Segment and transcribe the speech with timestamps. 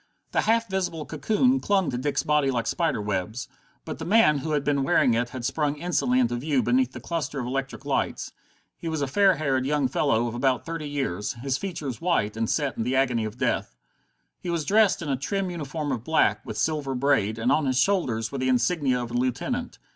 [0.31, 3.47] The half visible cocoon clung to Dick's body like spider webs.
[3.85, 6.99] But the man who had been wearing it had sprung instantly into view beneath the
[6.99, 8.31] cluster of electric lights.
[8.75, 12.49] He was a fair haired young fellow of about thirty years, his features white and
[12.49, 13.75] set in the agony of death.
[14.39, 17.77] He was dressed in a trim uniform of black, with silver braid, and on his
[17.79, 19.77] shoulders were the insignia of a lieutenant.